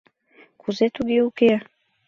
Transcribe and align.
—Кузе 0.61 0.87
туге 0.95 1.17
уке? 1.27 1.51